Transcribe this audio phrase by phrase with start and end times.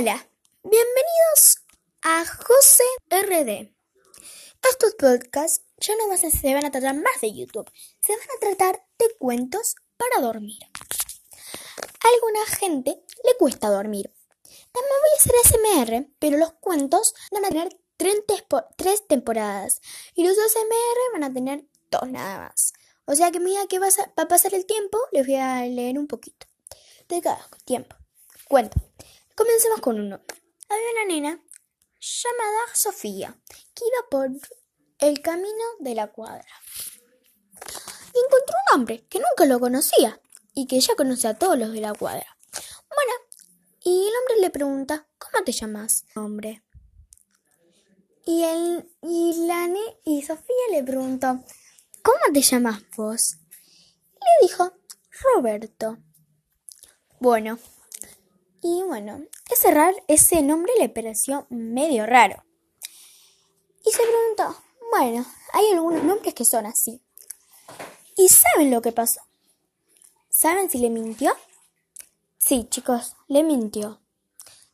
[0.00, 0.30] Hola,
[0.62, 1.56] bienvenidos
[2.02, 3.74] a José RD.
[4.70, 7.68] Estos podcasts ya no más se van a tratar más de YouTube,
[8.00, 10.60] se van a tratar de cuentos para dormir.
[10.62, 14.14] A alguna gente le cuesta dormir.
[14.70, 19.80] También voy a hacer SMR, pero los cuentos van a tener tres temporadas
[20.14, 22.72] y los SMR van a tener dos nada más.
[23.04, 26.06] O sea que mira que va a pasar el tiempo, les voy a leer un
[26.06, 26.46] poquito
[27.08, 27.96] de cada tiempo.
[28.46, 28.87] Cuento.
[29.38, 30.20] Comencemos con uno.
[30.68, 31.40] Había una nena
[32.00, 33.40] llamada Sofía
[33.72, 34.30] que iba por
[34.98, 36.48] el camino de la cuadra.
[37.54, 40.20] Y encontró un hombre que nunca lo conocía
[40.54, 42.36] y que ya conocía a todos los de la cuadra.
[42.52, 43.12] Bueno,
[43.84, 46.64] y el hombre le pregunta, ¿cómo te llamas, hombre?
[48.26, 49.36] Y, él, y,
[50.04, 51.44] y Sofía le preguntó,
[52.02, 53.36] ¿cómo te llamas vos?
[54.14, 54.72] Le dijo,
[55.22, 55.96] Roberto.
[57.20, 57.60] Bueno,
[58.62, 59.74] y bueno, ese,
[60.08, 62.44] ese nombre le pareció medio raro.
[63.84, 67.00] Y se preguntó, bueno, hay algunos nombres que son así.
[68.16, 69.20] ¿Y saben lo que pasó?
[70.28, 71.32] ¿Saben si le mintió?
[72.36, 74.00] Sí, chicos, le mintió.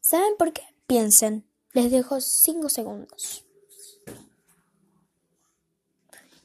[0.00, 0.62] ¿Saben por qué?
[0.86, 1.48] Piensen.
[1.72, 3.44] Les dejo cinco segundos.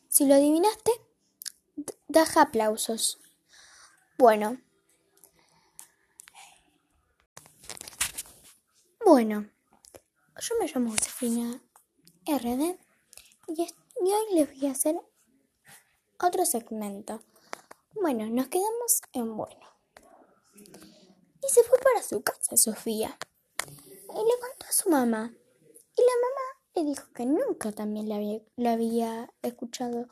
[0.08, 0.92] Si lo adivinaste,
[2.08, 3.20] deja aplausos.
[4.18, 4.60] Bueno,
[9.10, 9.50] Bueno,
[10.38, 11.64] yo me llamo Josefina
[12.26, 12.78] RD
[13.48, 13.62] y,
[14.02, 15.00] hoy les voy a hacer
[16.20, 17.22] otro segmento.
[17.94, 19.66] Bueno, nos quedamos en bueno.
[20.56, 23.18] Y se fue para su casa Sofía
[23.66, 25.32] y le contó a su mamá.
[25.96, 30.10] Y la mamá le dijo que nunca también le había, escuchado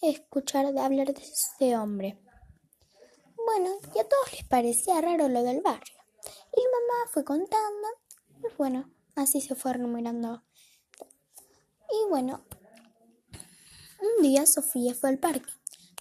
[0.00, 2.18] escuchar de hablar de ese hombre.
[3.36, 5.98] Bueno, y a todos les parecía raro lo del barrio.
[6.56, 7.88] Y la mamá fue contando
[8.42, 10.42] pues bueno, así se fue renumerando.
[11.90, 12.44] Y bueno,
[14.00, 15.52] un día Sofía fue al parque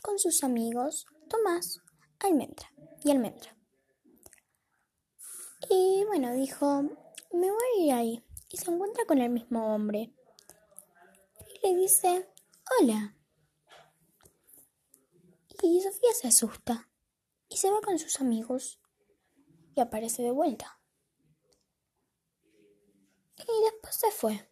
[0.02, 1.82] con sus amigos Tomás,
[2.20, 3.56] Almendra y Almendra.
[5.70, 6.82] Y bueno, dijo,
[7.32, 8.26] me voy a ir ahí.
[8.50, 10.12] Y se encuentra con el mismo hombre.
[11.64, 12.28] Y le dice,
[12.80, 13.16] hola.
[15.62, 16.90] Y Sofía se asusta
[17.48, 18.82] y se va con sus amigos
[19.76, 20.82] y aparece de vuelta
[23.48, 24.48] y después se fue.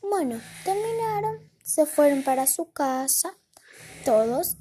[0.00, 3.36] Bueno, terminaron, se fueron para su casa,
[4.04, 4.56] todos,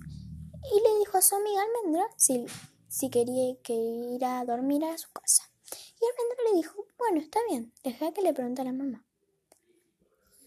[0.73, 2.45] y le dijo a su amiga Almendra si,
[2.87, 5.49] si quería que ir a dormir a su casa.
[5.99, 9.05] Y Almendra le dijo, bueno, está bien, deja que le pregunte a la mamá.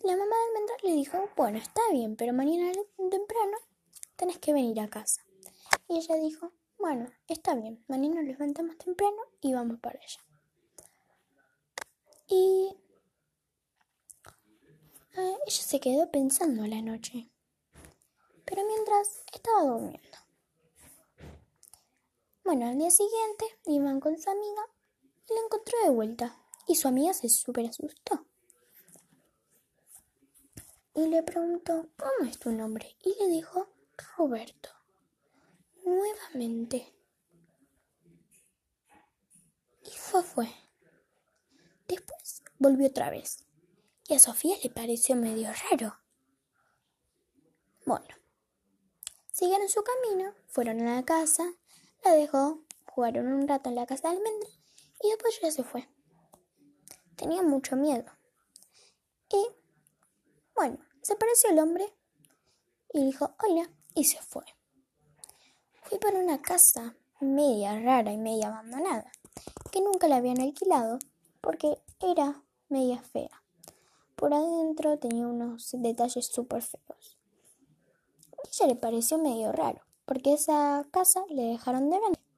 [0.02, 3.56] La mamá de Almendra le dijo, bueno, está bien, pero mañana temprano
[4.16, 5.22] tenés que venir a casa.
[5.88, 10.29] Y ella dijo, bueno, está bien, mañana nos levantamos temprano y vamos para allá.
[12.30, 12.76] Y
[15.16, 17.28] ella se quedó pensando la noche,
[18.44, 20.18] pero mientras estaba durmiendo.
[22.44, 24.62] Bueno, al día siguiente iban con su amiga
[25.28, 26.36] y la encontró de vuelta
[26.69, 28.24] y su amiga se súper asustó.
[30.94, 32.96] Y le preguntó, ¿cómo es tu nombre?
[33.02, 33.69] Y le dijo,
[34.16, 34.70] Roberto.
[35.84, 36.94] Nuevamente.
[39.84, 40.59] Y fue, fue.
[42.60, 43.47] Volvió otra vez.
[44.06, 45.97] Y a Sofía le pareció medio raro.
[47.87, 48.15] Bueno,
[49.32, 51.54] siguieron su camino, fueron a la casa,
[52.04, 54.50] la dejó, jugaron un rato en la casa de almendra
[55.03, 55.88] y después ya se fue.
[57.16, 58.12] Tenía mucho miedo.
[59.31, 59.43] Y,
[60.54, 61.91] bueno, se apareció el hombre
[62.93, 64.44] y dijo hola y se fue.
[65.84, 69.10] Fui para una casa media rara y media abandonada,
[69.72, 70.99] que nunca la habían alquilado
[71.41, 73.42] porque era media fea.
[74.16, 77.19] Por adentro tenía unos detalles súper feos.
[78.32, 82.29] A ella le pareció medio raro, porque esa casa le dejaron de vender.